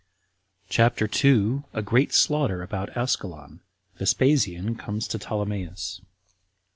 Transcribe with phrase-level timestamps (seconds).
[0.67, 1.63] CHAPTER 2.
[1.75, 3.59] A Great Slaughter About Ascalon.
[3.99, 5.99] Vespasian Comes To Ptolemais.